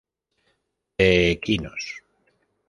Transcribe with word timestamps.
De 0.97 1.09
Equinos. 1.35 1.83